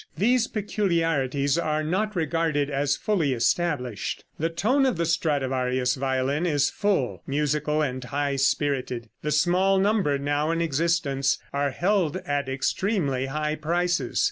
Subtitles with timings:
[0.17, 4.23] These peculiarities are not regarded as fully established.
[4.39, 9.09] The tone of the Stradivarius violin is full, musical and high spirited.
[9.21, 14.19] The small number now in existence are held at extremely high prices.